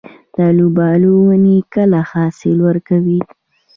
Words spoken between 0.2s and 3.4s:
د الوبالو ونې کله حاصل ورکوي؟